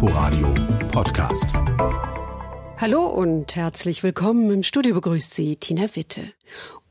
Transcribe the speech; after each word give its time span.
Inforadio 0.00 0.54
Podcast. 0.92 1.46
Hallo 2.76 3.08
und 3.08 3.56
herzlich 3.56 4.04
willkommen. 4.04 4.48
Im 4.52 4.62
Studio 4.62 4.94
begrüßt 4.94 5.34
Sie 5.34 5.56
Tina 5.56 5.88
Witte. 5.96 6.32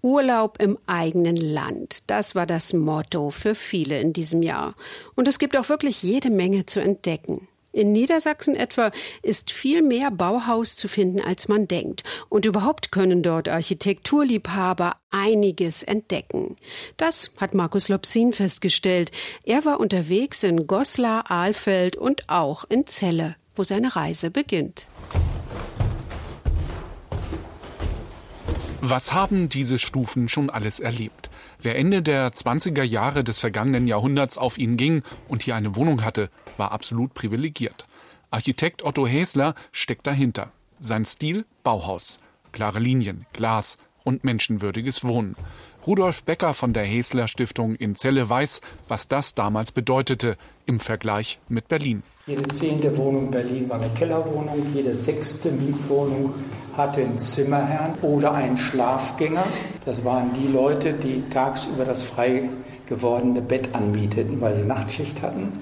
Urlaub 0.01 0.61
im 0.61 0.77
eigenen 0.87 1.37
Land. 1.37 1.99
Das 2.07 2.35
war 2.35 2.45
das 2.45 2.73
Motto 2.73 3.31
für 3.31 3.55
viele 3.55 4.01
in 4.01 4.11
diesem 4.11 4.43
Jahr. 4.43 4.73
Und 5.15 5.29
es 5.29 5.39
gibt 5.39 5.55
auch 5.55 5.69
wirklich 5.69 6.03
jede 6.03 6.29
Menge 6.29 6.65
zu 6.65 6.81
entdecken. 6.81 7.47
In 7.71 7.91
Niedersachsen 7.91 8.55
etwa 8.55 8.91
ist 9.21 9.51
viel 9.51 9.81
mehr 9.81 10.09
Bauhaus 10.09 10.75
zu 10.75 10.87
finden, 10.87 11.21
als 11.21 11.47
man 11.47 11.67
denkt. 11.67 12.03
Und 12.29 12.45
überhaupt 12.45 12.91
können 12.91 13.23
dort 13.23 13.49
Architekturliebhaber 13.49 14.95
einiges 15.11 15.83
entdecken. 15.83 16.55
Das 16.97 17.31
hat 17.37 17.53
Markus 17.53 17.89
Lopsin 17.89 18.33
festgestellt. 18.33 19.11
Er 19.43 19.65
war 19.65 19.79
unterwegs 19.79 20.43
in 20.43 20.67
Goslar, 20.67 21.29
Ahlfeld 21.29 21.95
und 21.95 22.29
auch 22.29 22.65
in 22.69 22.87
Celle, 22.87 23.35
wo 23.55 23.63
seine 23.63 23.95
Reise 23.95 24.31
beginnt. 24.31 24.87
Was 28.81 29.11
haben 29.11 29.49
diese 29.49 29.79
Stufen 29.79 30.29
schon 30.29 30.49
alles 30.49 30.79
erlebt? 30.79 31.29
Wer 31.61 31.75
Ende 31.75 32.01
der 32.01 32.31
20er 32.31 32.83
Jahre 32.83 33.23
des 33.23 33.39
vergangenen 33.39 33.87
Jahrhunderts 33.87 34.37
auf 34.37 34.57
ihn 34.57 34.77
ging 34.77 35.01
und 35.27 35.43
hier 35.43 35.55
eine 35.55 35.75
Wohnung 35.75 36.03
hatte, 36.03 36.29
war 36.57 36.71
absolut 36.71 37.13
privilegiert. 37.13 37.87
Architekt 38.29 38.83
Otto 38.83 39.07
Häsler 39.07 39.55
steckt 39.71 40.05
dahinter. 40.05 40.51
Sein 40.79 41.05
Stil 41.05 41.45
Bauhaus. 41.63 42.19
Klare 42.51 42.79
Linien, 42.79 43.25
Glas 43.33 43.77
und 44.03 44.23
menschenwürdiges 44.23 45.03
Wohnen. 45.03 45.35
Rudolf 45.85 46.23
Becker 46.23 46.53
von 46.53 46.73
der 46.73 46.83
Häsler 46.83 47.27
Stiftung 47.27 47.75
in 47.75 47.95
Celle 47.95 48.29
weiß, 48.29 48.61
was 48.87 49.07
das 49.07 49.35
damals 49.35 49.71
bedeutete 49.71 50.37
im 50.65 50.79
Vergleich 50.79 51.39
mit 51.47 51.67
Berlin. 51.69 52.03
Jede 52.27 52.45
zehnte 52.49 52.97
Wohnung 52.97 53.27
in 53.27 53.31
Berlin 53.31 53.69
war 53.69 53.79
eine 53.79 53.89
Kellerwohnung, 53.93 54.61
jede 54.73 54.93
sechste 54.93 55.49
Mietwohnung 55.49 56.33
hatte 56.75 56.99
einen 56.99 57.17
Zimmerherrn 57.17 57.93
oder 58.01 58.33
einen 58.33 58.57
Schlafgänger. 58.57 59.45
Das 59.85 60.03
waren 60.03 60.33
die 60.33 60.51
Leute, 60.51 60.91
die 60.91 61.23
tagsüber 61.29 61.85
das 61.85 62.03
frei 62.03 62.49
gewordene 62.85 63.41
Bett 63.41 63.73
anmieteten, 63.73 64.41
weil 64.41 64.55
sie 64.55 64.65
Nachtschicht 64.65 65.21
hatten. 65.21 65.53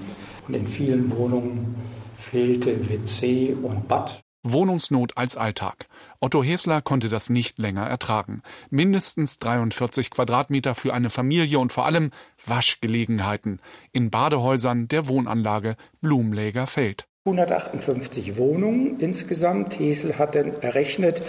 Und 0.47 0.55
in 0.55 0.65
vielen 0.65 1.15
Wohnungen 1.15 1.75
fehlte 2.15 2.89
WC 2.89 3.55
und 3.61 3.87
Bad. 3.87 4.24
Wohnungsnot 4.45 5.17
als 5.17 5.35
Alltag. 5.35 5.87
Otto 6.19 6.43
Hesler 6.43 6.81
konnte 6.81 7.09
das 7.09 7.29
nicht 7.29 7.57
länger 7.59 7.85
ertragen. 7.87 8.41
Mindestens 8.69 9.39
43 9.39 10.11
Quadratmeter 10.11 10.75
für 10.75 10.93
eine 10.93 11.09
Familie 11.09 11.59
und 11.59 11.73
vor 11.73 11.85
allem 11.85 12.11
Waschgelegenheiten 12.45 13.59
in 13.91 14.11
Badehäusern 14.11 14.87
der 14.87 15.07
Wohnanlage 15.07 15.75
Blumläger 15.99 16.67
Feld. 16.67 17.07
158 17.25 18.37
Wohnungen 18.37 18.99
insgesamt. 18.99 19.79
Hesel 19.79 20.19
hat 20.19 20.35
dann 20.35 20.53
errechnet, 20.61 21.23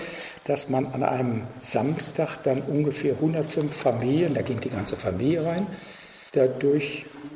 dass 0.44 0.68
man 0.68 0.84
an 0.84 1.02
einem 1.02 1.44
Samstag 1.62 2.36
dann 2.42 2.60
ungefähr 2.60 3.14
105 3.14 3.74
Familien, 3.74 4.34
da 4.34 4.42
ging 4.42 4.60
die 4.60 4.68
ganze 4.68 4.96
Familie 4.96 5.46
rein, 5.46 5.66
da 6.32 6.46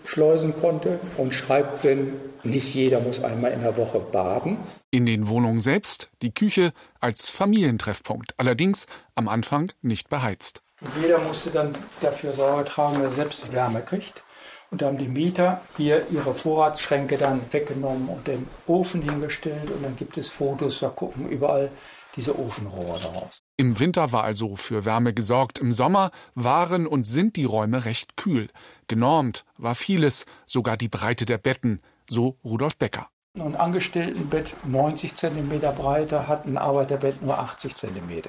durchschleusen 0.01 0.55
konnte 0.61 0.99
und 1.17 1.33
schreibt 1.33 1.85
dann, 1.85 2.13
nicht 2.43 2.75
jeder 2.75 3.01
muss 3.01 3.23
einmal 3.23 3.53
in 3.53 3.63
der 3.63 3.77
Woche 3.77 4.01
baden. 4.01 4.59
In 4.91 5.07
den 5.07 5.29
Wohnungen 5.29 5.61
selbst 5.61 6.11
die 6.23 6.33
Küche 6.33 6.73
als 7.01 7.29
Familientreffpunkt, 7.29 8.35
allerdings 8.39 8.87
am 9.15 9.29
Anfang 9.29 9.73
nicht 9.83 10.09
beheizt. 10.09 10.63
Jeder 11.03 11.19
musste 11.19 11.51
dann 11.51 11.75
dafür 12.01 12.33
Sorge 12.33 12.65
tragen, 12.65 13.03
dass 13.03 13.19
er 13.19 13.23
selbst 13.25 13.55
Wärme 13.55 13.83
kriegt. 13.83 14.23
Und 14.71 14.83
da 14.83 14.87
haben 14.87 14.99
die 14.99 15.09
Mieter 15.09 15.61
hier 15.77 16.07
ihre 16.11 16.33
Vorratsschränke 16.33 17.19
dann 17.19 17.43
weggenommen 17.51 18.09
und 18.09 18.27
den 18.27 18.47
Ofen 18.67 19.03
hingestellt. 19.03 19.71
Und 19.71 19.83
dann 19.83 19.97
gibt 19.97 20.17
es 20.17 20.29
Fotos, 20.29 20.79
da 20.79 20.89
gucken 20.89 21.29
überall 21.29 21.71
diese 22.17 22.39
Ofenrohre 22.39 23.01
daraus. 23.01 23.40
Im 23.61 23.79
Winter 23.79 24.11
war 24.11 24.25
also 24.25 24.57
für 24.57 24.87
Wärme 24.87 25.13
gesorgt. 25.13 25.59
Im 25.59 25.71
Sommer 25.71 26.13
waren 26.35 26.87
und 26.87 27.05
sind 27.05 27.37
die 27.37 27.45
Räume 27.45 27.85
recht 27.85 28.17
kühl. 28.17 28.49
Genormt 28.89 29.45
war 29.59 29.75
vieles, 29.75 30.25
sogar 30.47 30.79
die 30.79 30.89
Breite 30.89 31.27
der 31.27 31.37
Betten, 31.37 31.83
so 32.09 32.39
Rudolf 32.43 32.79
Becker. 32.79 33.11
Ein 33.39 33.57
Angestelltenbett 33.57 34.55
90 34.65 35.15
cm 35.15 35.61
breiter 35.77 36.27
hat 36.27 36.47
ein 36.47 36.57
Arbeiterbett 36.57 37.21
nur 37.21 37.39
80 37.39 37.77
cm. 37.77 38.23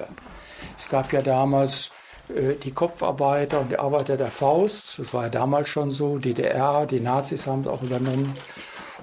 Es 0.76 0.86
gab 0.90 1.10
ja 1.14 1.22
damals 1.22 1.90
äh, 2.28 2.56
die 2.56 2.72
Kopfarbeiter 2.72 3.60
und 3.60 3.70
die 3.70 3.78
Arbeiter 3.78 4.18
der 4.18 4.30
Faust. 4.30 4.98
Das 4.98 5.14
war 5.14 5.22
ja 5.22 5.30
damals 5.30 5.70
schon 5.70 5.90
so. 5.90 6.18
DDR, 6.18 6.84
die 6.84 7.00
Nazis 7.00 7.46
haben 7.46 7.62
es 7.62 7.68
auch 7.68 7.82
übernommen. 7.82 8.34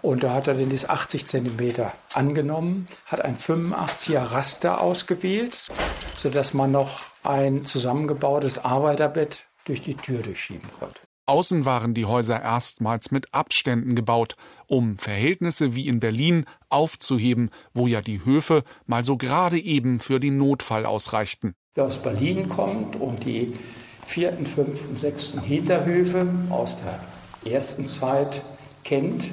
Und 0.01 0.23
da 0.23 0.33
hat 0.33 0.47
er 0.47 0.55
dann 0.55 0.69
das 0.69 0.87
80 0.87 1.25
cm 1.25 1.73
angenommen, 2.13 2.87
hat 3.05 3.21
ein 3.21 3.37
85er 3.37 4.31
Raster 4.31 4.81
ausgewählt, 4.81 5.67
sodass 6.15 6.53
man 6.53 6.71
noch 6.71 7.01
ein 7.23 7.65
zusammengebautes 7.65 8.63
Arbeiterbett 8.63 9.45
durch 9.65 9.81
die 9.81 9.95
Tür 9.95 10.21
durchschieben 10.21 10.69
konnte. 10.79 10.99
Außen 11.25 11.63
waren 11.63 11.93
die 11.93 12.05
Häuser 12.05 12.41
erstmals 12.41 13.11
mit 13.11 13.31
Abständen 13.35 13.93
gebaut, 13.93 14.35
um 14.65 14.97
Verhältnisse 14.97 15.75
wie 15.75 15.87
in 15.87 15.99
Berlin 15.99 16.45
aufzuheben, 16.69 17.51
wo 17.71 17.85
ja 17.85 18.01
die 18.01 18.25
Höfe 18.25 18.63
mal 18.87 19.03
so 19.03 19.15
gerade 19.15 19.59
eben 19.59 19.99
für 19.99 20.19
den 20.19 20.37
Notfall 20.37 20.87
ausreichten. 20.87 21.53
Wer 21.75 21.85
aus 21.85 21.99
Berlin 21.99 22.49
kommt 22.49 22.95
und 22.95 23.25
die 23.25 23.53
vierten, 24.03 24.47
fünften, 24.47 24.97
sechsten 24.97 25.39
Hinterhöfe 25.41 26.27
aus 26.49 26.81
der 26.81 27.53
ersten 27.53 27.87
Zeit 27.87 28.41
kennt, 28.83 29.29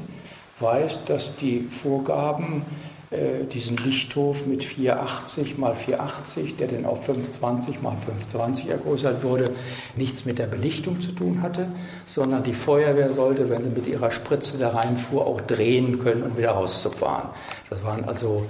weiß, 0.61 1.05
dass 1.05 1.37
die 1.37 1.61
Vorgaben 1.61 2.63
äh, 3.11 3.45
diesen 3.45 3.77
Lichthof 3.77 4.47
mit 4.47 4.65
480 4.65 5.59
mal 5.59 5.77
480, 5.77 6.57
der 6.57 6.69
dann 6.69 6.85
auf 6.85 7.05
520 7.05 7.81
mal 7.81 7.97
520 7.97 8.69
ergrößert 8.69 9.23
wurde, 9.23 9.51
nichts 9.95 10.25
mit 10.25 10.39
der 10.39 10.47
Belichtung 10.47 11.01
zu 11.01 11.13
tun 11.13 11.41
hatte, 11.41 11.69
sondern 12.05 12.43
die 12.43 12.55
Feuerwehr 12.55 13.13
sollte, 13.13 13.49
wenn 13.49 13.63
sie 13.63 13.71
mit 13.71 13.87
ihrer 13.87 14.11
Spritze 14.11 14.59
da 14.59 14.71
reinfuhr, 14.71 15.27
auch 15.27 15.41
drehen 15.41 16.01
können 16.01 16.25
und 16.25 16.37
wieder 16.37 16.51
rauszufahren. 16.51 17.31
Das 17.71 17.85
waren 17.85 18.05
also 18.05 18.47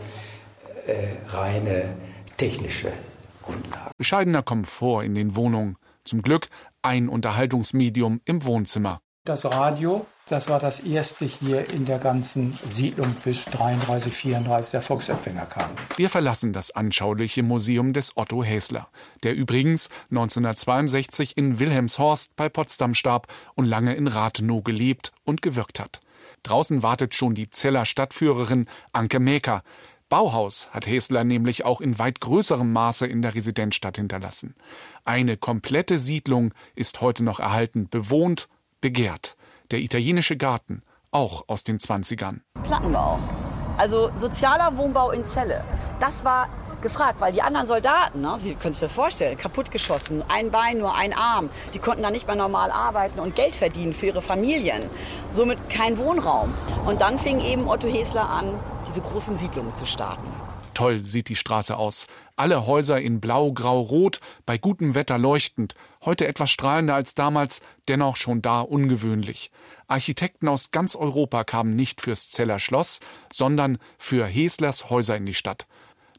äh, 0.86 1.08
reine 1.28 1.94
technische 2.38 2.88
Grundlagen. 3.42 3.90
Bescheidener 3.98 4.42
Komfort 4.42 5.04
in 5.04 5.14
den 5.14 5.36
Wohnungen. 5.36 5.76
Zum 6.04 6.22
Glück 6.22 6.48
ein 6.82 7.08
Unterhaltungsmedium 7.08 8.20
im 8.24 8.44
Wohnzimmer. 8.44 9.00
Das 9.26 9.44
Radio 9.44 10.06
das 10.28 10.48
war 10.48 10.58
das 10.58 10.80
erste 10.80 11.24
hier 11.24 11.70
in 11.70 11.84
der 11.84 12.00
ganzen 12.00 12.52
Siedlung 12.66 13.06
bis 13.24 13.44
33, 13.44 14.12
34 14.12 14.72
der 14.72 14.82
Volksempfänger 14.82 15.46
kam. 15.46 15.70
Wir 15.96 16.10
verlassen 16.10 16.52
das 16.52 16.72
anschauliche 16.72 17.44
Museum 17.44 17.92
des 17.92 18.16
Otto 18.16 18.42
Häsler, 18.42 18.88
der 19.22 19.36
übrigens 19.36 19.88
1962 20.10 21.36
in 21.36 21.60
Wilhelmshorst 21.60 22.34
bei 22.34 22.48
Potsdam 22.48 22.94
starb 22.94 23.28
und 23.54 23.66
lange 23.66 23.94
in 23.94 24.08
Rathenow 24.08 24.64
gelebt 24.64 25.12
und 25.22 25.42
gewirkt 25.42 25.78
hat. 25.78 26.00
Draußen 26.42 26.82
wartet 26.82 27.14
schon 27.14 27.36
die 27.36 27.48
Zeller 27.48 27.84
Stadtführerin 27.84 28.66
Anke 28.92 29.20
Mäker. 29.20 29.62
Bauhaus 30.08 30.68
hat 30.72 30.88
Häsler 30.88 31.22
nämlich 31.22 31.64
auch 31.64 31.80
in 31.80 32.00
weit 32.00 32.20
größerem 32.20 32.72
Maße 32.72 33.06
in 33.06 33.22
der 33.22 33.36
Residenzstadt 33.36 33.96
hinterlassen. 33.96 34.56
Eine 35.04 35.36
komplette 35.36 36.00
Siedlung 36.00 36.52
ist 36.74 37.00
heute 37.00 37.22
noch 37.22 37.38
erhalten, 37.38 37.88
bewohnt, 37.88 38.48
begehrt 38.86 39.36
der 39.72 39.80
italienische 39.80 40.36
Garten, 40.36 40.80
auch 41.10 41.48
aus 41.48 41.64
den 41.64 41.80
20ern. 41.80 42.42
Plattenbau, 42.62 43.18
also 43.76 44.12
sozialer 44.14 44.76
Wohnbau 44.76 45.10
in 45.10 45.28
Celle. 45.28 45.64
Das 45.98 46.24
war 46.24 46.48
gefragt, 46.82 47.20
weil 47.20 47.32
die 47.32 47.42
anderen 47.42 47.66
Soldaten, 47.66 48.20
ne, 48.20 48.36
Sie 48.38 48.54
können 48.54 48.74
sich 48.74 48.82
das 48.82 48.92
vorstellen, 48.92 49.36
kaputtgeschossen, 49.36 50.22
ein 50.28 50.52
Bein, 50.52 50.78
nur 50.78 50.94
ein 50.94 51.12
Arm, 51.12 51.50
die 51.74 51.80
konnten 51.80 52.04
da 52.04 52.12
nicht 52.12 52.28
mehr 52.28 52.36
normal 52.36 52.70
arbeiten 52.70 53.18
und 53.18 53.34
Geld 53.34 53.56
verdienen 53.56 53.92
für 53.92 54.06
ihre 54.06 54.22
Familien. 54.22 54.84
Somit 55.32 55.58
kein 55.68 55.98
Wohnraum. 55.98 56.54
Und 56.86 57.00
dann 57.00 57.18
fing 57.18 57.40
eben 57.40 57.68
Otto 57.68 57.88
Hesler 57.88 58.30
an, 58.30 58.54
diese 58.86 59.00
großen 59.00 59.36
Siedlungen 59.36 59.74
zu 59.74 59.84
starten. 59.84 60.28
Toll 60.76 61.00
sieht 61.00 61.30
die 61.30 61.36
Straße 61.36 61.74
aus. 61.74 62.06
Alle 62.36 62.66
Häuser 62.66 63.00
in 63.00 63.18
blau, 63.18 63.50
grau, 63.50 63.80
rot, 63.80 64.20
bei 64.44 64.58
gutem 64.58 64.94
Wetter 64.94 65.16
leuchtend. 65.16 65.74
Heute 66.04 66.26
etwas 66.26 66.50
strahlender 66.50 66.94
als 66.94 67.14
damals, 67.14 67.62
dennoch 67.88 68.16
schon 68.16 68.42
da 68.42 68.60
ungewöhnlich. 68.60 69.50
Architekten 69.88 70.48
aus 70.48 70.72
ganz 70.72 70.94
Europa 70.94 71.44
kamen 71.44 71.76
nicht 71.76 72.02
fürs 72.02 72.28
Zeller 72.28 72.58
Schloss, 72.58 73.00
sondern 73.32 73.78
für 73.96 74.26
Heslers 74.26 74.90
Häuser 74.90 75.16
in 75.16 75.24
die 75.24 75.32
Stadt. 75.32 75.66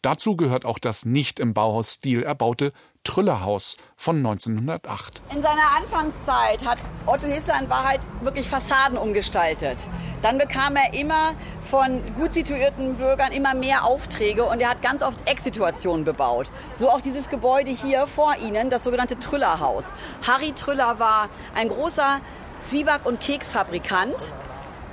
Dazu 0.01 0.35
gehört 0.35 0.65
auch 0.65 0.79
das 0.79 1.05
nicht 1.05 1.39
im 1.39 1.53
Bauhausstil 1.53 2.23
erbaute 2.23 2.73
Trüllerhaus 3.07 3.77
von 3.95 4.17
1908. 4.17 5.21
In 5.33 5.41
seiner 5.41 5.77
Anfangszeit 5.77 6.65
hat 6.65 6.77
Otto 7.05 7.25
Hissler 7.25 7.57
in 7.61 7.69
Wahrheit 7.69 8.01
wirklich 8.19 8.49
Fassaden 8.49 8.97
umgestaltet. 8.97 9.87
Dann 10.21 10.37
bekam 10.37 10.75
er 10.75 10.93
immer 10.93 11.33
von 11.61 12.01
gut 12.15 12.33
situierten 12.33 12.95
Bürgern 12.95 13.31
immer 13.31 13.53
mehr 13.53 13.85
Aufträge 13.85 14.43
und 14.43 14.59
er 14.59 14.71
hat 14.71 14.81
ganz 14.81 15.01
oft 15.01 15.17
Ecksituationen 15.25 16.03
bebaut. 16.03 16.51
So 16.73 16.89
auch 16.89 16.99
dieses 16.99 17.29
Gebäude 17.29 17.71
hier 17.71 18.07
vor 18.07 18.35
Ihnen, 18.35 18.69
das 18.69 18.83
sogenannte 18.83 19.17
Trüllerhaus. 19.17 19.93
Harry 20.27 20.51
Trüller 20.51 20.99
war 20.99 21.29
ein 21.55 21.69
großer 21.69 22.19
Zwieback- 22.59 23.05
und 23.05 23.21
Keksfabrikant 23.21 24.33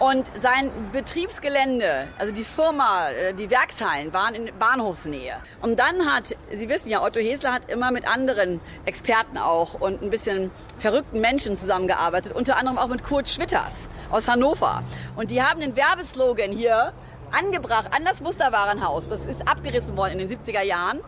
Und 0.01 0.31
sein 0.41 0.71
Betriebsgelände, 0.93 2.09
also 2.19 2.33
die 2.33 2.43
Firma, 2.43 3.11
äh, 3.11 3.33
die 3.33 3.49
Werkshallen 3.49 4.13
waren 4.13 4.35
in 4.35 4.51
Bahnhofsnähe. 4.59 5.37
Und 5.63 5.79
dann 5.79 6.05
hat, 6.07 6.35
Sie 6.51 6.69
wissen 6.69 6.91
ja, 6.91 7.03
Otto 7.03 7.21
Hesler 7.21 7.53
hat 7.53 7.71
immer 7.71 7.93
mit 7.93 8.07
anderen 8.07 8.61
Experten 8.87 9.39
auch 9.39 9.75
und 9.75 10.03
ein 10.03 10.11
bisschen 10.11 10.51
verrückten 10.79 11.21
Menschen 11.21 11.57
zusammengearbeitet, 11.57 12.35
unter 12.35 12.57
anderem 12.57 12.79
auch 12.79 12.89
mit 12.89 13.05
Kurt 13.05 13.29
Schwitters 13.29 13.89
aus 14.11 14.27
Hannover. 14.27 14.83
Und 15.15 15.31
die 15.31 15.43
haben 15.43 15.61
den 15.61 15.77
Werbeslogan 15.77 16.51
hier 16.51 16.93
angebracht 17.31 17.89
an 17.93 18.05
das 18.05 18.21
Musterwarenhaus. 18.21 19.09
Das 19.09 19.25
ist 19.25 19.47
abgerissen 19.49 19.97
worden 19.97 20.19
in 20.19 20.29
den 20.29 20.39
70er 20.39 20.63
Jahren. 20.63 21.01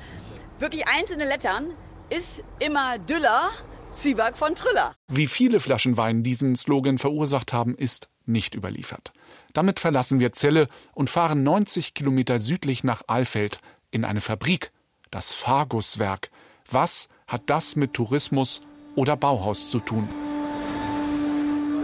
Wirklich 0.59 0.87
einzelne 0.87 1.27
Lettern 1.27 1.71
ist 2.09 2.43
immer 2.61 2.99
Düller, 2.99 3.49
Zwieback 3.91 4.37
von 4.37 4.55
Trüller. 4.55 4.95
Wie 5.09 5.27
viele 5.27 5.59
Flaschen 5.59 5.97
Wein 5.97 6.23
diesen 6.23 6.55
Slogan 6.55 6.99
verursacht 6.99 7.53
haben, 7.53 7.75
ist 7.75 8.09
nicht 8.29 8.55
überliefert. 8.55 9.13
Damit 9.53 9.81
verlassen 9.81 10.21
wir 10.21 10.33
Celle 10.33 10.69
und 10.93 11.11
fahren 11.11 11.43
90 11.43 11.95
Kilometer 11.95 12.41
südlich 12.41 12.85
nach 12.85 13.03
Alfeld 13.07 13.61
in 13.91 14.05
eine 14.05 14.21
Fabrik, 14.21 14.73
das 15.11 15.33
Faguswerk. 15.33 16.31
Was 16.71 17.09
hat 17.27 17.43
das 17.47 17.77
mit 17.77 17.95
Tourismus 17.95 18.63
oder 18.95 19.17
Bauhaus 19.17 19.71
zu 19.71 19.81
tun? 19.81 20.09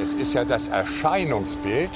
Es 0.02 0.14
ist 0.14 0.34
ja 0.34 0.44
das 0.44 0.68
Erscheinungsbild. 0.68 1.90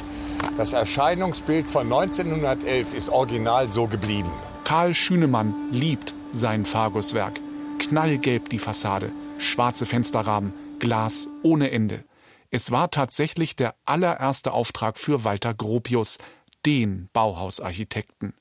Das 0.56 0.72
Erscheinungsbild 0.72 1.66
von 1.66 1.92
1911 1.92 2.94
ist 2.94 3.08
original 3.08 3.70
so 3.70 3.86
geblieben. 3.86 4.30
Karl 4.64 4.94
Schünemann 4.94 5.54
liebt 5.72 6.14
sein 6.32 6.64
Faguswerk. 6.64 7.40
Knallgelb 7.78 8.48
die 8.48 8.58
Fassade, 8.58 9.10
schwarze 9.38 9.86
Fensterrahmen, 9.86 10.52
Glas 10.78 11.28
ohne 11.42 11.70
Ende. 11.70 12.04
Es 12.50 12.70
war 12.70 12.90
tatsächlich 12.90 13.56
der 13.56 13.74
allererste 13.84 14.52
Auftrag 14.52 14.98
für 14.98 15.24
Walter 15.24 15.54
Gropius, 15.54 16.18
den 16.64 17.08
Bauhausarchitekten. 17.12 18.34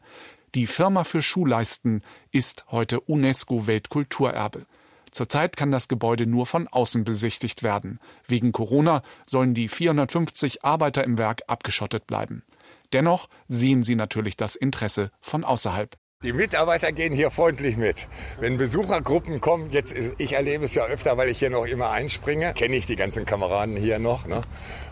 Die 0.54 0.68
Firma 0.68 1.04
für 1.04 1.22
Schuhleisten 1.22 2.04
ist 2.32 2.66
heute 2.72 3.02
UNESCO-Weltkulturerbe. 3.02 4.66
Zurzeit 5.12 5.56
kann 5.56 5.72
das 5.72 5.88
Gebäude 5.88 6.28
nur 6.28 6.46
von 6.46 6.68
außen 6.68 7.04
besichtigt 7.04 7.64
werden. 7.64 8.00
Wegen 8.28 8.52
Corona 8.52 9.02
sollen 9.26 9.54
die 9.54 9.70
450 9.70 10.64
Arbeiter 10.66 11.04
im 11.04 11.18
Werk 11.18 11.44
abgeschottet 11.48 12.06
bleiben. 12.06 12.44
Dennoch 12.94 13.30
sehen 13.48 13.84
sie 13.84 13.96
natürlich 13.96 14.38
das 14.38 14.56
Interesse 14.56 15.12
von 15.22 15.44
außerhalb. 15.44 15.98
Die 16.26 16.34
Mitarbeiter 16.34 16.92
gehen 16.92 17.14
hier 17.14 17.30
freundlich 17.30 17.78
mit. 17.78 18.08
Wenn 18.40 18.58
Besuchergruppen 18.58 19.42
kommen, 19.42 19.70
jetzt 19.70 19.94
ich 20.18 20.34
erlebe 20.34 20.66
es 20.66 20.74
ja 20.74 20.84
öfter, 20.86 21.18
weil 21.18 21.30
ich 21.30 21.38
hier 21.38 21.52
noch 21.52 21.68
immer 21.68 21.92
einspringe, 21.92 22.56
kenne 22.56 22.76
ich 22.78 22.88
die 22.88 22.96
ganzen 22.96 23.26
Kameraden 23.26 23.78
hier 23.78 24.00
noch. 24.00 24.26
Ne? 24.26 24.42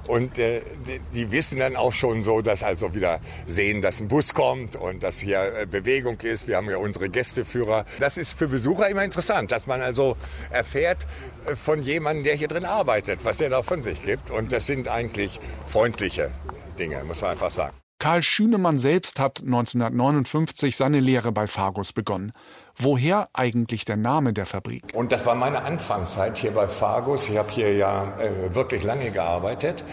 Und 0.07 0.37
äh, 0.37 0.61
die, 0.85 0.99
die, 1.11 1.31
wissen 1.31 1.57
dann 1.57 1.75
auch 1.75 1.91
schon 1.91 2.21
so, 2.21 2.41
dass 2.41 2.61
also 2.61 2.93
wieder 2.93 3.19
sehen, 3.47 3.81
dass 3.81 3.99
ein 3.99 4.09
Bus 4.09 4.35
kommt 4.35 4.75
und 4.75 5.01
dass 5.01 5.17
hier 5.17 5.61
äh, 5.61 5.65
Bewegung 5.65 6.19
ist. 6.21 6.47
Wir 6.47 6.57
haben 6.57 6.69
ja 6.69 6.77
unsere 6.77 7.09
Gästeführer. 7.09 7.85
Das 7.99 8.17
ist 8.17 8.37
für 8.37 8.47
Besucher 8.47 8.87
immer 8.87 9.03
interessant, 9.03 9.51
dass 9.51 9.65
man 9.65 9.81
also 9.81 10.15
erfährt 10.51 10.99
äh, 11.47 11.55
von 11.55 11.81
jemandem, 11.81 12.25
der 12.25 12.35
hier 12.35 12.47
drin 12.47 12.65
arbeitet, 12.65 13.21
was 13.23 13.41
er 13.41 13.49
da 13.49 13.63
von 13.63 13.81
sich 13.81 14.03
gibt. 14.03 14.29
Und 14.29 14.51
das 14.51 14.67
sind 14.67 14.87
eigentlich 14.87 15.39
freundliche 15.65 16.29
Dinge, 16.77 17.03
muss 17.05 17.21
man 17.21 17.31
einfach 17.31 17.49
sagen. 17.49 17.82
Karl 18.03 18.21
Schünemann 18.21 18.77
selbst 18.79 19.17
hat 19.21 19.39
1959 19.45 20.75
seine 20.75 20.99
Lehre 20.99 21.31
bei 21.31 21.47
Fargus 21.47 21.93
begonnen. 21.93 22.33
Woher 22.75 23.29
eigentlich 23.31 23.85
der 23.85 23.95
Name 23.95 24.33
der 24.33 24.45
Fabrik? 24.45 24.83
Und 24.93 25.13
das 25.13 25.25
war 25.25 25.35
meine 25.35 25.63
Anfangszeit 25.63 26.37
hier 26.37 26.51
bei 26.51 26.67
Fargus. 26.67 27.29
Ich 27.29 27.37
habe 27.37 27.49
hier 27.49 27.73
ja 27.73 28.11
äh, 28.19 28.53
wirklich 28.53 28.83
lange 28.83 29.09
gearbeitet. 29.11 29.85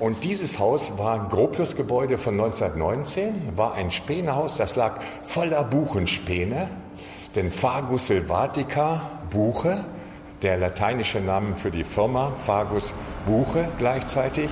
Und 0.00 0.24
dieses 0.24 0.58
Haus 0.58 0.98
war 0.98 1.20
ein 1.22 1.28
Gropius-Gebäude 1.28 2.18
von 2.18 2.34
1919, 2.34 3.56
war 3.56 3.74
ein 3.74 3.92
Spänehaus, 3.92 4.56
das 4.56 4.74
lag 4.74 5.00
voller 5.22 5.62
Buchenspäne. 5.62 6.68
Denn 7.36 7.52
Fagus 7.52 8.08
Silvatica, 8.08 9.02
Buche, 9.30 9.84
der 10.42 10.56
lateinische 10.56 11.20
Name 11.20 11.56
für 11.56 11.70
die 11.70 11.84
Firma, 11.84 12.32
Fagus 12.36 12.92
Buche 13.24 13.68
gleichzeitig 13.78 14.50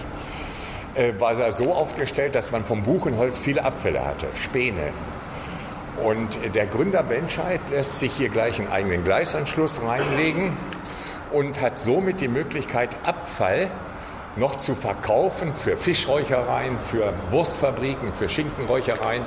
war 1.19 1.39
er 1.39 1.53
so 1.53 1.73
aufgestellt, 1.73 2.35
dass 2.35 2.51
man 2.51 2.65
vom 2.65 2.83
Buchenholz 2.83 3.39
viele 3.39 3.65
Abfälle 3.65 4.05
hatte, 4.05 4.27
Späne. 4.35 4.93
Und 6.05 6.39
der 6.55 6.67
Gründer 6.67 7.03
Benscheid 7.03 7.61
lässt 7.71 7.99
sich 7.99 8.13
hier 8.13 8.31
gleich 8.31 8.59
einen 8.59 8.73
eigenen 8.73 9.05
Gleisanschluss 9.05 9.83
reinlegen 9.83 10.57
und 11.31 11.61
hat 11.61 11.79
somit 11.79 12.21
die 12.21 12.29
Möglichkeit, 12.29 12.97
Abfall 13.05 13.71
noch 14.41 14.57
zu 14.57 14.75
verkaufen 14.75 15.55
für 15.55 15.77
Fischräuchereien, 15.77 16.81
für 16.81 17.15
Wurstfabriken, 17.31 18.13
für 18.15 18.29
Schinkenräuchereien, 18.29 19.23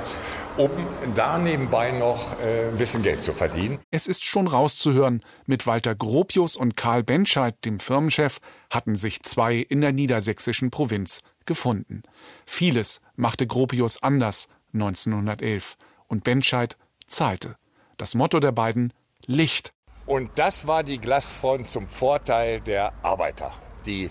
um 0.56 0.70
da 1.14 1.38
nebenbei 1.38 1.92
noch 1.92 2.38
äh, 2.40 2.68
ein 2.68 2.76
bisschen 2.76 3.02
Geld 3.02 3.22
zu 3.22 3.32
verdienen. 3.32 3.78
Es 3.90 4.06
ist 4.08 4.24
schon 4.24 4.48
rauszuhören, 4.48 5.22
mit 5.46 5.66
Walter 5.66 5.94
Gropius 5.94 6.56
und 6.56 6.76
Karl 6.76 7.04
Benscheid, 7.04 7.54
dem 7.64 7.78
Firmenchef, 7.78 8.40
hatten 8.70 8.96
sich 8.96 9.22
zwei 9.22 9.56
in 9.56 9.80
der 9.80 9.92
niedersächsischen 9.92 10.70
Provinz 10.70 11.20
gefunden. 11.46 12.02
Vieles 12.44 13.00
machte 13.14 13.46
Gropius 13.46 14.02
anders 14.02 14.48
1911 14.74 15.76
und 16.08 16.24
Benscheid 16.24 16.76
zahlte. 17.06 17.56
Das 17.96 18.16
Motto 18.16 18.40
der 18.40 18.52
beiden 18.52 18.92
Licht. 19.26 19.72
Und 20.06 20.30
das 20.34 20.66
war 20.66 20.82
die 20.82 20.98
Glasfront 20.98 21.68
zum 21.68 21.86
Vorteil 21.86 22.60
der 22.60 22.92
Arbeiter, 23.02 23.52
die 23.86 24.10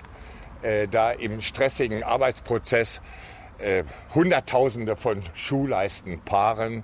äh, 0.63 0.88
da 0.88 1.12
im 1.12 1.42
stressigen 1.42 2.04
Arbeitsprozess 2.04 3.01
äh, 3.60 3.83
Hunderttausende 4.15 4.95
von 4.95 5.24
Schuhleistenpaaren 5.33 6.83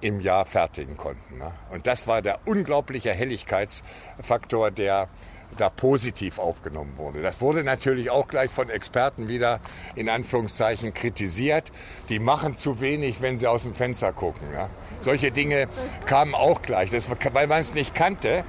im 0.00 0.20
Jahr 0.20 0.46
fertigen 0.46 0.96
konnten. 0.96 1.38
Ne? 1.38 1.52
Und 1.70 1.86
das 1.86 2.06
war 2.06 2.22
der 2.22 2.40
unglaubliche 2.46 3.12
Helligkeitsfaktor, 3.12 4.70
der 4.70 5.08
da 5.56 5.68
positiv 5.68 6.38
aufgenommen 6.38 6.96
wurde. 6.96 7.22
Das 7.22 7.40
wurde 7.40 7.64
natürlich 7.64 8.10
auch 8.10 8.28
gleich 8.28 8.50
von 8.50 8.70
Experten 8.70 9.28
wieder 9.28 9.60
in 9.94 10.08
Anführungszeichen 10.08 10.94
kritisiert. 10.94 11.72
Die 12.08 12.18
machen 12.18 12.56
zu 12.56 12.80
wenig, 12.80 13.20
wenn 13.20 13.36
sie 13.36 13.46
aus 13.46 13.64
dem 13.64 13.74
Fenster 13.74 14.12
gucken. 14.12 14.48
Ja. 14.54 14.70
Solche 15.00 15.32
Dinge 15.32 15.68
kamen 16.06 16.34
auch 16.34 16.62
gleich, 16.62 16.90
das, 16.90 17.08
weil 17.32 17.46
man 17.46 17.60
es 17.60 17.74
nicht 17.74 17.94
kannte. 17.94 18.44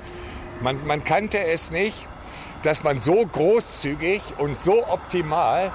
Man, 0.61 0.85
man 0.85 1.03
kannte 1.03 1.39
es 1.39 1.71
nicht, 1.71 2.07
dass 2.63 2.83
man 2.83 2.99
so 2.99 3.25
großzügig 3.25 4.21
und 4.37 4.59
so 4.59 4.87
optimal 4.87 5.71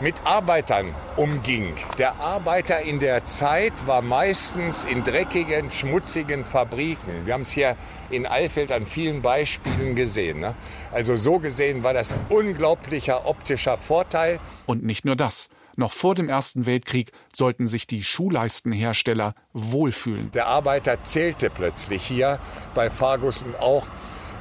mit 0.00 0.14
Arbeitern 0.24 0.94
umging. 1.16 1.74
Der 1.96 2.16
Arbeiter 2.16 2.82
in 2.82 2.98
der 2.98 3.24
Zeit 3.24 3.72
war 3.86 4.02
meistens 4.02 4.84
in 4.84 5.02
dreckigen, 5.02 5.70
schmutzigen 5.70 6.44
Fabriken. 6.44 7.24
Wir 7.24 7.34
haben 7.34 7.42
es 7.42 7.52
hier 7.52 7.76
in 8.10 8.26
Eifeld 8.26 8.72
an 8.72 8.84
vielen 8.84 9.22
Beispielen 9.22 9.94
gesehen. 9.94 10.40
Ne? 10.40 10.54
Also 10.92 11.16
so 11.16 11.38
gesehen 11.38 11.82
war 11.82 11.94
das 11.94 12.14
unglaublicher 12.28 13.26
optischer 13.26 13.78
Vorteil. 13.78 14.38
Und 14.66 14.84
nicht 14.84 15.04
nur 15.04 15.16
das. 15.16 15.48
Noch 15.78 15.92
vor 15.92 16.14
dem 16.14 16.30
Ersten 16.30 16.64
Weltkrieg 16.64 17.12
sollten 17.34 17.66
sich 17.66 17.86
die 17.86 18.02
Schuhleistenhersteller 18.02 19.34
wohlfühlen. 19.52 20.30
Der 20.32 20.46
Arbeiter 20.46 21.04
zählte 21.04 21.50
plötzlich 21.50 22.02
hier 22.02 22.38
bei 22.74 22.90
Fargussen 22.90 23.54
auch 23.56 23.86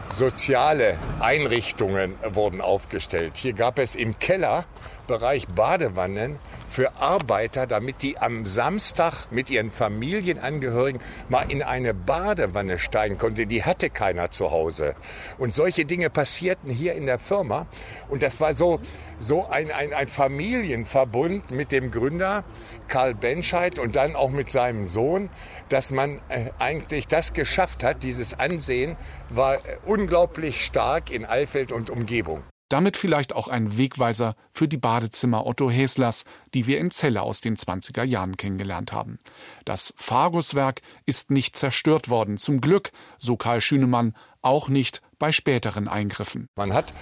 soziale 0.10 0.98
Einrichtungen 1.20 2.16
wurden 2.30 2.62
aufgestellt. 2.62 3.34
Hier 3.36 3.54
gab 3.54 3.80
es 3.80 3.96
im 3.96 4.18
Kellerbereich 4.20 5.48
Badewannen 5.48 6.40
für 6.76 6.94
Arbeiter, 6.98 7.68
damit 7.68 8.02
die 8.02 8.18
am 8.18 8.46
Samstag 8.46 9.32
mit 9.32 9.50
ihren 9.50 9.72
Familienangehörigen 9.72 11.00
mal 11.30 11.50
in 11.50 11.64
eine 11.64 11.94
Badewanne 11.94 12.80
steigen 12.80 13.18
konnten. 13.18 13.48
Die 13.48 13.64
hatte 13.64 13.90
keiner 13.90 14.30
zu 14.30 14.52
Hause. 14.52 14.94
Und 15.38 15.54
solche 15.54 15.86
Dinge 15.86 16.10
passierten 16.10 16.70
hier 16.70 16.94
in 16.96 17.06
der 17.06 17.18
Firma. 17.18 17.68
Und 18.10 18.24
das 18.24 18.42
war 18.42 18.54
so, 18.54 18.82
so 19.20 19.48
ein, 19.48 19.72
ein, 19.72 19.94
ein 19.94 20.10
Familienverbund 20.10 21.50
mit 21.50 21.72
dem 21.72 21.92
Gründer 21.92 22.44
Karl 22.90 23.16
Benscheid 23.16 23.80
und 23.80 23.96
dann 23.96 24.18
auch 24.18 24.30
mit 24.30 24.52
seinem 24.52 24.84
Sohn, 24.84 25.30
dass 25.70 25.92
man 25.92 26.20
äh, 26.28 26.50
eigentlich 26.60 27.08
das 27.08 27.32
geschafft 27.32 27.86
hat. 27.86 28.04
Dieses 28.04 28.38
Ansehen 28.38 28.98
war 29.30 29.56
äh, 29.56 29.60
unglaublich 29.86 30.66
stark 30.66 31.10
in 31.10 31.24
Alfeld 31.24 31.72
und 31.72 31.90
Umgebung. 31.90 32.44
Damit 32.70 32.98
vielleicht 32.98 33.34
auch 33.34 33.48
ein 33.48 33.78
Wegweiser 33.78 34.36
für 34.52 34.68
die 34.68 34.78
Badezimmer 34.78 35.46
Otto 35.46 35.70
Häslers, 35.70 36.26
die 36.54 36.66
wir 36.66 36.80
in 36.80 36.90
Celle 36.90 37.22
aus 37.22 37.42
den 37.42 37.56
20er 37.56 38.04
Jahren 38.04 38.38
kennengelernt 38.38 38.92
haben. 38.92 39.20
Das 39.66 39.94
Farguswerk 39.98 40.82
ist 41.06 41.30
nicht 41.30 41.56
zerstört 41.56 42.10
worden, 42.10 42.38
zum 42.38 42.62
Glück, 42.62 42.92
so 43.20 43.38
Karl 43.38 43.62
Schünemann, 43.62 44.16
auch 44.42 44.68
nicht 44.70 45.02
bei 45.20 45.32
späteren 45.32 45.88
Eingriffen. 45.88 46.48
Man 46.56 46.74
hat 46.74 46.94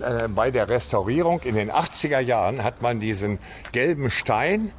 äh, 0.00 0.28
bei 0.28 0.50
der 0.50 0.68
Restaurierung 0.68 1.40
in 1.42 1.54
den 1.54 1.70
80er 1.70 2.20
Jahren 2.20 2.64
hat 2.64 2.82
man 2.82 2.98
diesen 2.98 3.38
gelben 3.72 4.10
Stein 4.10 4.72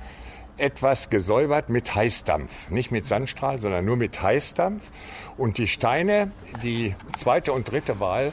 etwas 0.58 1.10
gesäubert 1.10 1.70
mit 1.70 1.96
Heißdampf. 1.96 2.70
Nicht 2.70 2.92
mit 2.92 3.06
Sandstrahl, 3.06 3.62
sondern 3.62 3.86
nur 3.86 3.98
mit 3.98 4.22
Heißdampf. 4.22 4.88
Und 5.38 5.58
die 5.58 5.68
Steine, 5.68 6.32
die 6.64 6.96
zweite 7.16 7.52
und 7.54 7.70
dritte 7.70 8.00
Wahl, 8.00 8.32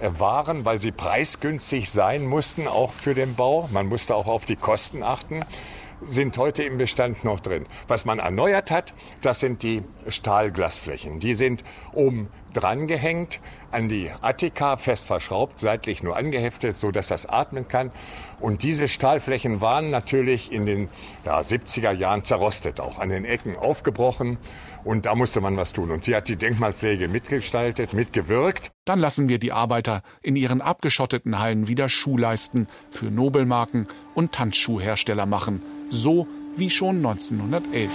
äh, 0.00 0.10
waren, 0.18 0.64
weil 0.64 0.80
sie 0.80 0.92
preisgünstig 0.92 1.90
sein 1.90 2.24
mussten, 2.24 2.68
auch 2.68 2.92
für 2.92 3.14
den 3.14 3.34
Bau. 3.34 3.68
Man 3.72 3.86
musste 3.86 4.14
auch 4.14 4.26
auf 4.26 4.44
die 4.44 4.56
Kosten 4.56 5.02
achten 5.02 5.44
sind 6.06 6.36
heute 6.38 6.64
im 6.64 6.78
Bestand 6.78 7.24
noch 7.24 7.40
drin. 7.40 7.66
Was 7.88 8.04
man 8.04 8.18
erneuert 8.18 8.70
hat, 8.70 8.92
das 9.20 9.40
sind 9.40 9.62
die 9.62 9.82
Stahlglasflächen. 10.08 11.18
Die 11.18 11.34
sind 11.34 11.64
oben 11.92 12.28
dran 12.56 12.86
gehängt, 12.86 13.40
an 13.70 13.88
die 13.88 14.10
Attika 14.22 14.76
fest 14.76 15.06
verschraubt, 15.06 15.60
seitlich 15.60 16.02
nur 16.02 16.16
angeheftet, 16.16 16.76
so 16.76 16.90
dass 16.90 17.08
das 17.08 17.26
atmen 17.26 17.68
kann. 17.68 17.90
Und 18.40 18.62
diese 18.62 18.88
Stahlflächen 18.88 19.60
waren 19.60 19.90
natürlich 19.90 20.52
in 20.52 20.66
den 20.66 20.88
ja, 21.24 21.40
70er 21.40 21.92
Jahren 21.92 22.24
zerrostet, 22.24 22.80
auch 22.80 22.98
an 22.98 23.08
den 23.08 23.24
Ecken 23.24 23.56
aufgebrochen. 23.56 24.38
Und 24.84 25.06
da 25.06 25.14
musste 25.14 25.40
man 25.40 25.56
was 25.56 25.72
tun. 25.72 25.90
Und 25.90 26.04
hier 26.04 26.16
hat 26.16 26.28
die 26.28 26.36
Denkmalpflege 26.36 27.08
mitgestaltet, 27.08 27.94
mitgewirkt. 27.94 28.70
Dann 28.84 28.98
lassen 28.98 29.28
wir 29.28 29.38
die 29.38 29.52
Arbeiter 29.52 30.02
in 30.22 30.36
ihren 30.36 30.60
abgeschotteten 30.60 31.38
Hallen 31.38 31.68
wieder 31.68 31.88
Schuhleisten 31.88 32.68
für 32.90 33.06
Nobelmarken 33.06 33.88
und 34.14 34.32
Tanzschuhhersteller 34.32 35.26
machen. 35.26 35.62
So 35.90 36.26
wie 36.56 36.70
schon 36.70 36.96
1911. 36.96 37.90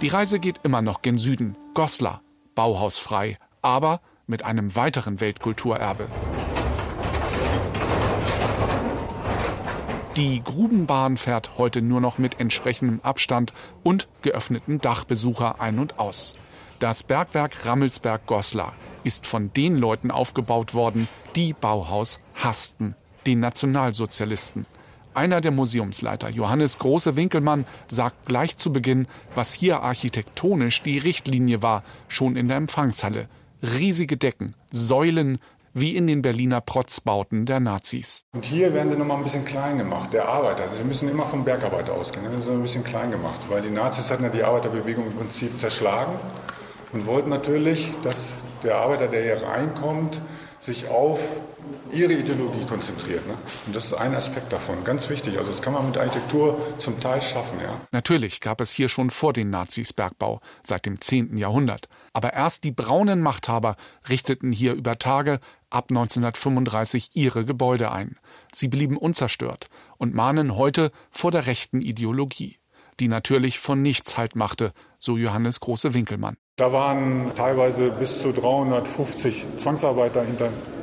Die 0.00 0.08
Reise 0.08 0.38
geht 0.38 0.60
immer 0.62 0.80
noch 0.80 1.02
gen 1.02 1.18
Süden, 1.18 1.56
Goslar, 1.74 2.22
bauhausfrei, 2.54 3.36
aber 3.62 4.00
mit 4.28 4.44
einem 4.44 4.76
weiteren 4.76 5.20
Weltkulturerbe. 5.20 6.06
Die 10.14 10.40
Grubenbahn 10.42 11.16
fährt 11.16 11.58
heute 11.58 11.82
nur 11.82 12.00
noch 12.00 12.16
mit 12.16 12.38
entsprechendem 12.38 13.00
Abstand 13.02 13.52
und 13.82 14.06
geöffnetem 14.22 14.80
Dachbesucher 14.80 15.60
ein 15.60 15.80
und 15.80 15.98
aus. 15.98 16.36
Das 16.78 17.02
Bergwerk 17.02 17.66
Rammelsberg-Goslar 17.66 18.74
ist 19.02 19.26
von 19.26 19.52
den 19.52 19.76
Leuten 19.76 20.12
aufgebaut 20.12 20.74
worden, 20.74 21.08
die 21.34 21.54
Bauhaus 21.54 22.20
hassten, 22.34 22.94
den 23.26 23.40
Nationalsozialisten. 23.40 24.64
Einer 25.18 25.40
der 25.40 25.50
Museumsleiter, 25.50 26.28
Johannes 26.28 26.78
Große-Winkelmann, 26.78 27.66
sagt 27.88 28.26
gleich 28.26 28.56
zu 28.56 28.72
Beginn, 28.72 29.08
was 29.34 29.52
hier 29.52 29.82
architektonisch 29.82 30.80
die 30.84 30.96
Richtlinie 30.96 31.60
war, 31.60 31.82
schon 32.06 32.36
in 32.36 32.46
der 32.46 32.56
Empfangshalle. 32.56 33.26
Riesige 33.60 34.16
Decken, 34.16 34.54
Säulen, 34.70 35.40
wie 35.74 35.96
in 35.96 36.06
den 36.06 36.22
Berliner 36.22 36.60
Protzbauten 36.60 37.46
der 37.46 37.58
Nazis. 37.58 38.26
Und 38.32 38.44
hier 38.44 38.72
werden 38.72 38.92
sie 38.92 38.96
nochmal 38.96 39.16
ein 39.16 39.24
bisschen 39.24 39.44
klein 39.44 39.76
gemacht, 39.76 40.12
der 40.12 40.28
Arbeiter. 40.28 40.68
Sie 40.78 40.84
müssen 40.84 41.08
immer 41.08 41.26
vom 41.26 41.44
Bergarbeiter 41.44 41.94
ausgehen, 41.94 42.22
werden 42.22 42.40
sie 42.40 42.52
ein 42.52 42.62
bisschen 42.62 42.84
klein 42.84 43.10
gemacht, 43.10 43.40
weil 43.48 43.60
die 43.60 43.70
Nazis 43.70 44.12
hatten 44.12 44.22
ja 44.22 44.30
die 44.30 44.44
Arbeiterbewegung 44.44 45.08
im 45.08 45.16
Prinzip 45.16 45.58
zerschlagen 45.58 46.12
und 46.92 47.06
wollten 47.06 47.30
natürlich, 47.30 47.90
dass 48.04 48.28
der 48.62 48.76
Arbeiter, 48.76 49.08
der 49.08 49.24
hier 49.24 49.48
reinkommt, 49.48 50.20
sich 50.58 50.88
auf 50.88 51.40
ihre 51.92 52.12
Ideologie 52.12 52.64
konzentriert. 52.66 53.26
Ne? 53.26 53.34
Und 53.66 53.76
das 53.76 53.86
ist 53.86 53.94
ein 53.94 54.14
Aspekt 54.14 54.52
davon, 54.52 54.84
ganz 54.84 55.08
wichtig. 55.08 55.38
Also 55.38 55.50
das 55.50 55.62
kann 55.62 55.72
man 55.72 55.86
mit 55.86 55.96
Architektur 55.96 56.60
zum 56.78 57.00
Teil 57.00 57.22
schaffen. 57.22 57.58
Ja? 57.62 57.80
Natürlich 57.92 58.40
gab 58.40 58.60
es 58.60 58.72
hier 58.72 58.88
schon 58.88 59.10
vor 59.10 59.32
den 59.32 59.50
Nazis 59.50 59.92
Bergbau, 59.92 60.40
seit 60.62 60.86
dem 60.86 61.00
10. 61.00 61.36
Jahrhundert. 61.36 61.88
Aber 62.12 62.32
erst 62.32 62.64
die 62.64 62.72
braunen 62.72 63.20
Machthaber 63.20 63.76
richteten 64.08 64.52
hier 64.52 64.74
über 64.74 64.98
Tage 64.98 65.40
ab 65.70 65.86
1935 65.90 67.10
ihre 67.14 67.44
Gebäude 67.44 67.92
ein. 67.92 68.16
Sie 68.52 68.68
blieben 68.68 68.96
unzerstört 68.96 69.68
und 69.96 70.14
mahnen 70.14 70.56
heute 70.56 70.90
vor 71.10 71.30
der 71.30 71.46
rechten 71.46 71.80
Ideologie, 71.80 72.58
die 73.00 73.08
natürlich 73.08 73.58
von 73.58 73.82
nichts 73.82 74.16
Halt 74.16 74.36
machte, 74.36 74.72
so 74.98 75.16
Johannes 75.16 75.60
Große 75.60 75.94
Winkelmann. 75.94 76.36
Da 76.58 76.72
waren 76.72 77.30
teilweise 77.36 77.90
bis 77.90 78.18
zu 78.18 78.32
350 78.32 79.46
Zwangsarbeiter 79.58 80.24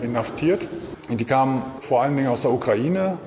inhaftiert. 0.02 0.66
Die 1.10 1.26
kamen 1.26 1.64
vor 1.82 2.02
allen 2.02 2.16
Dingen 2.16 2.30
aus 2.30 2.44
der 2.44 2.54
Ukraine 2.54 3.18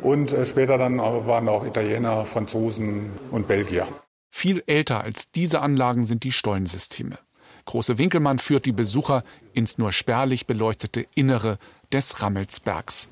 und 0.00 0.32
äh, 0.32 0.46
später 0.46 0.78
dann 0.78 0.98
waren 0.98 1.48
auch 1.48 1.66
Italiener, 1.66 2.26
Franzosen 2.26 3.10
und 3.32 3.48
Belgier. 3.48 3.88
Viel 4.30 4.62
älter 4.68 5.02
als 5.02 5.32
diese 5.32 5.62
Anlagen 5.62 6.04
sind 6.04 6.22
die 6.22 6.30
Stollensysteme. 6.30 7.18
Große 7.64 7.98
Winkelmann 7.98 8.38
führt 8.38 8.66
die 8.66 8.72
Besucher 8.72 9.24
ins 9.52 9.76
nur 9.76 9.90
spärlich 9.90 10.46
beleuchtete 10.46 11.06
Innere 11.16 11.58
des 11.92 12.22
Rammelsbergs. 12.22 13.08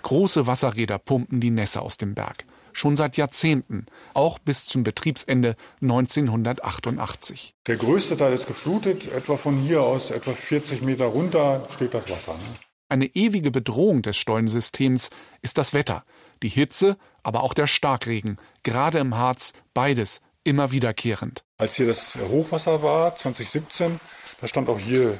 Große 0.00 0.46
Wasserräder 0.46 0.98
pumpen 0.98 1.40
die 1.40 1.50
Nässe 1.50 1.82
aus 1.82 1.98
dem 1.98 2.14
Berg 2.14 2.45
schon 2.76 2.94
seit 2.94 3.16
Jahrzehnten, 3.16 3.86
auch 4.12 4.38
bis 4.38 4.66
zum 4.66 4.82
Betriebsende 4.82 5.56
1988. 5.80 7.54
Der 7.66 7.76
größte 7.76 8.16
Teil 8.16 8.34
ist 8.34 8.46
geflutet, 8.46 9.10
etwa 9.12 9.36
von 9.36 9.58
hier 9.58 9.82
aus, 9.82 10.10
etwa 10.10 10.32
40 10.32 10.82
Meter 10.82 11.06
runter 11.06 11.66
steht 11.74 11.94
das 11.94 12.08
Wasser. 12.10 12.32
Ne? 12.34 12.56
Eine 12.88 13.06
ewige 13.06 13.50
Bedrohung 13.50 14.02
des 14.02 14.16
Stollensystems 14.18 15.10
ist 15.40 15.56
das 15.58 15.72
Wetter, 15.72 16.04
die 16.42 16.50
Hitze, 16.50 16.98
aber 17.22 17.42
auch 17.42 17.54
der 17.54 17.66
Starkregen, 17.66 18.36
gerade 18.62 18.98
im 18.98 19.16
Harz, 19.16 19.54
beides 19.72 20.20
immer 20.44 20.70
wiederkehrend. 20.70 21.44
Als 21.58 21.76
hier 21.76 21.86
das 21.86 22.16
Hochwasser 22.28 22.82
war, 22.82 23.16
2017, 23.16 23.98
da 24.40 24.46
stand 24.46 24.68
auch 24.68 24.78
hier 24.78 25.18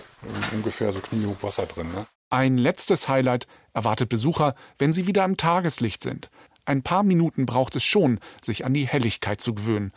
ungefähr 0.52 0.92
so 0.92 1.00
Kniehochwasser 1.00 1.64
drin. 1.66 1.88
Ne? 1.88 2.06
Ein 2.28 2.58
letztes 2.58 3.08
Highlight 3.08 3.46
erwartet 3.72 4.10
Besucher, 4.10 4.54
wenn 4.78 4.92
sie 4.92 5.06
wieder 5.06 5.24
im 5.24 5.36
Tageslicht 5.36 6.02
sind. 6.02 6.30
Ein 6.66 6.82
paar 6.82 7.04
Minuten 7.04 7.46
braucht 7.46 7.76
es 7.76 7.84
schon, 7.84 8.18
sich 8.42 8.64
an 8.64 8.74
die 8.74 8.86
Helligkeit 8.86 9.40
zu 9.40 9.54
gewöhnen. 9.54 9.92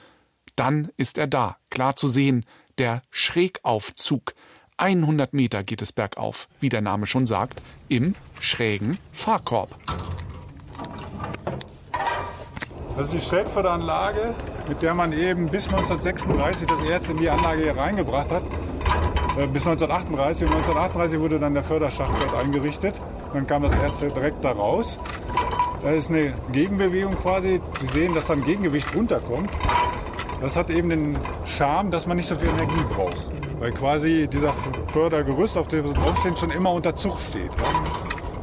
Dann 0.56 0.90
ist 0.98 1.18
er 1.18 1.28
da, 1.28 1.58
klar 1.70 1.96
zu 1.96 2.08
sehen, 2.08 2.46
der 2.78 3.02
Schrägaufzug. 3.12 4.34
100 4.78 5.34
Meter 5.34 5.64
geht 5.64 5.82
es 5.82 5.92
bergauf, 5.92 6.48
wie 6.60 6.70
der 6.70 6.82
Name 6.82 7.08
schon 7.08 7.26
sagt, 7.26 7.62
im 7.90 8.16
schrägen 8.40 8.98
Fahrkorb. 9.12 9.76
Das 12.96 13.08
ist 13.08 13.14
die 13.14 13.26
Schrägförderanlage, 13.30 14.34
mit 14.68 14.82
der 14.82 14.94
man 14.94 15.12
eben 15.12 15.50
bis 15.50 15.68
1936 15.70 16.68
das 16.68 16.82
Erz 16.82 17.10
in 17.10 17.18
die 17.18 17.30
Anlage 17.30 17.64
hier 17.64 17.78
reingebracht 17.78 18.30
hat. 18.30 18.44
Äh, 19.38 19.48
bis 19.48 19.66
1938. 19.66 20.44
Und 20.44 20.54
1938 20.54 21.20
wurde 21.20 21.40
dann 21.40 21.54
der 21.54 21.64
Förderschacht 21.64 22.12
dort 22.22 22.36
eingerichtet. 22.36 23.02
Dann 23.34 23.48
kam 23.48 23.64
das 23.64 23.74
Erz 23.74 24.00
direkt 24.00 24.44
da 24.44 24.52
raus. 24.52 25.00
Da 25.82 25.92
ist 25.92 26.10
eine 26.10 26.34
Gegenbewegung 26.52 27.16
quasi. 27.16 27.62
Sie 27.80 27.88
sehen, 27.88 28.14
dass 28.14 28.28
dann 28.28 28.44
Gegengewicht 28.44 28.94
runterkommt. 28.94 29.50
Das 30.42 30.56
hat 30.56 30.70
eben 30.70 30.90
den 30.90 31.18
Charme, 31.46 31.90
dass 31.92 32.06
man 32.06 32.18
nicht 32.18 32.28
so 32.28 32.36
viel 32.36 32.50
Energie 32.50 32.84
braucht. 32.94 33.18
Weil 33.60 33.72
quasi 33.72 34.28
dieser 34.28 34.54
Fördergerüst, 34.88 35.58
auf 35.58 35.68
dem 35.68 35.86
wir 35.86 35.94
draufstehen, 35.94 36.36
schon 36.36 36.52
immer 36.52 36.72
unter 36.72 36.96
Zug 36.96 37.18
steht. 37.20 37.52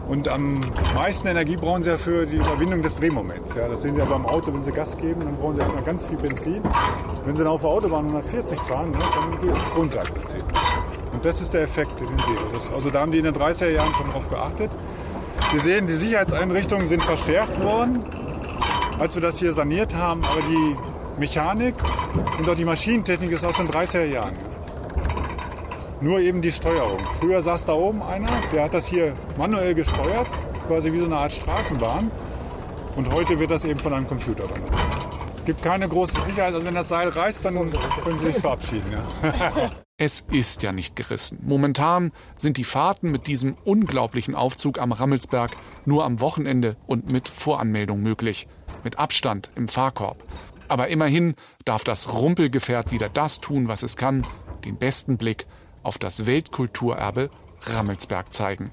Und 0.08 0.28
am 0.28 0.60
meisten 0.94 1.26
Energie 1.26 1.56
brauchen 1.56 1.82
sie 1.82 1.90
ja 1.90 1.98
für 1.98 2.26
die 2.26 2.36
Überwindung 2.36 2.80
des 2.80 2.96
Drehmoments. 2.96 3.54
Ja, 3.54 3.68
das 3.68 3.82
sehen 3.82 3.94
Sie 3.94 4.00
ja 4.00 4.06
beim 4.06 4.24
Auto, 4.24 4.54
wenn 4.54 4.62
Sie 4.62 4.70
Gas 4.70 4.96
geben, 4.96 5.20
dann 5.20 5.36
brauchen 5.36 5.56
Sie 5.56 5.62
erstmal 5.62 5.82
ganz 5.82 6.06
viel 6.06 6.16
Benzin. 6.16 6.62
Wenn 7.24 7.36
Sie 7.36 7.42
dann 7.42 7.52
auf 7.52 7.62
der 7.62 7.70
Autobahn 7.70 8.06
140 8.06 8.58
fahren, 8.60 8.92
ne, 8.92 8.98
dann 8.98 9.40
geht 9.40 9.56
es 9.56 9.76
runter. 9.76 10.02
Und 11.12 11.24
das 11.24 11.40
ist 11.40 11.52
der 11.54 11.62
Effekt, 11.62 11.98
den 11.98 12.06
Sie. 12.06 12.72
also 12.74 12.88
da 12.88 13.00
haben 13.00 13.10
die 13.10 13.18
in 13.18 13.24
den 13.24 13.34
30er 13.34 13.70
Jahren 13.70 13.92
schon 13.94 14.08
drauf 14.10 14.30
geachtet. 14.30 14.70
Wir 15.52 15.60
sehen, 15.60 15.86
die 15.86 15.92
Sicherheitseinrichtungen 15.92 16.88
sind 16.88 17.02
verschärft 17.04 17.60
worden, 17.62 18.04
als 18.98 19.14
wir 19.14 19.22
das 19.22 19.38
hier 19.38 19.52
saniert 19.52 19.94
haben. 19.94 20.24
Aber 20.24 20.40
die 20.40 20.76
Mechanik 21.18 21.74
und 22.38 22.48
auch 22.48 22.54
die 22.54 22.64
Maschinentechnik 22.64 23.30
ist 23.30 23.44
aus 23.44 23.56
den 23.56 23.68
30er 23.68 24.04
Jahren. 24.04 24.34
Nur 26.00 26.20
eben 26.20 26.42
die 26.42 26.52
Steuerung. 26.52 26.98
Früher 27.20 27.40
saß 27.40 27.64
da 27.64 27.72
oben 27.72 28.02
einer, 28.02 28.28
der 28.52 28.64
hat 28.64 28.74
das 28.74 28.86
hier 28.86 29.14
manuell 29.38 29.74
gesteuert, 29.74 30.26
quasi 30.66 30.92
wie 30.92 30.98
so 30.98 31.06
eine 31.06 31.16
Art 31.16 31.32
Straßenbahn. 31.32 32.10
Und 32.96 33.12
heute 33.12 33.38
wird 33.38 33.50
das 33.50 33.64
eben 33.64 33.78
von 33.78 33.94
einem 33.94 34.08
Computer 34.08 34.44
gemacht. 34.48 34.72
Es 35.38 35.44
gibt 35.44 35.62
keine 35.62 35.88
große 35.88 36.20
Sicherheit. 36.22 36.54
Also 36.54 36.66
wenn 36.66 36.74
das 36.74 36.88
Seil 36.88 37.08
reißt, 37.08 37.44
dann 37.44 37.54
können 38.02 38.18
Sie 38.18 38.26
sich 38.26 38.38
verabschieden. 38.38 38.92
Ja. 38.92 39.70
Es 39.98 40.20
ist 40.20 40.62
ja 40.62 40.72
nicht 40.72 40.94
gerissen. 40.94 41.38
Momentan 41.40 42.12
sind 42.34 42.58
die 42.58 42.64
Fahrten 42.64 43.10
mit 43.10 43.26
diesem 43.26 43.56
unglaublichen 43.64 44.34
Aufzug 44.34 44.78
am 44.78 44.92
Rammelsberg 44.92 45.56
nur 45.86 46.04
am 46.04 46.20
Wochenende 46.20 46.76
und 46.86 47.10
mit 47.10 47.30
Voranmeldung 47.30 48.02
möglich. 48.02 48.46
Mit 48.84 48.98
Abstand 48.98 49.48
im 49.54 49.68
Fahrkorb. 49.68 50.22
Aber 50.68 50.88
immerhin 50.88 51.34
darf 51.64 51.82
das 51.82 52.12
Rumpelgefährt 52.12 52.92
wieder 52.92 53.08
das 53.08 53.40
tun, 53.40 53.68
was 53.68 53.82
es 53.82 53.96
kann, 53.96 54.26
den 54.66 54.76
besten 54.76 55.16
Blick 55.16 55.46
auf 55.82 55.96
das 55.96 56.26
Weltkulturerbe 56.26 57.30
Rammelsberg 57.62 58.34
zeigen. 58.34 58.72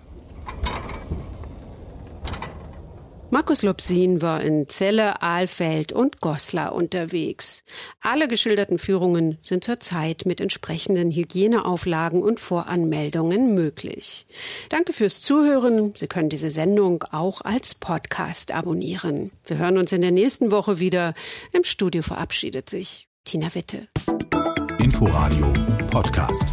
Markus 3.33 3.63
Lobsin 3.63 4.21
war 4.21 4.43
in 4.43 4.67
Celle, 4.69 5.23
Ahlfeld 5.23 5.91
und 5.91 6.21
Goslar 6.21 6.75
unterwegs. 6.75 7.63
Alle 7.99 8.27
geschilderten 8.27 8.77
Führungen 8.77 9.39
sind 9.41 9.63
zurzeit 9.63 10.27
mit 10.27 10.39
entsprechenden 10.39 11.09
Hygieneauflagen 11.09 12.21
und 12.21 12.39
Voranmeldungen 12.39 13.55
möglich. 13.55 14.27
Danke 14.69 14.93
fürs 14.93 15.21
Zuhören. 15.21 15.93
Sie 15.95 16.05
können 16.05 16.29
diese 16.29 16.51
Sendung 16.51 17.05
auch 17.09 17.41
als 17.41 17.73
Podcast 17.73 18.53
abonnieren. 18.53 19.31
Wir 19.47 19.57
hören 19.57 19.79
uns 19.79 19.91
in 19.91 20.03
der 20.03 20.11
nächsten 20.11 20.51
Woche 20.51 20.77
wieder. 20.77 21.15
Im 21.53 21.63
Studio 21.63 22.03
verabschiedet 22.03 22.69
sich 22.69 23.07
Tina 23.25 23.55
Witte. 23.55 23.87
Inforadio 24.77 25.51
Podcast. 25.89 26.45